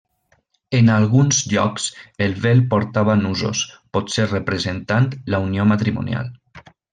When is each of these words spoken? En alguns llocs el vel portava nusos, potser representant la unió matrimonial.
En 0.77 0.87
alguns 0.93 1.41
llocs 1.51 1.85
el 2.27 2.33
vel 2.45 2.63
portava 2.73 3.15
nusos, 3.21 3.61
potser 3.99 4.27
representant 4.33 5.11
la 5.35 5.43
unió 5.51 5.69
matrimonial. 5.75 6.35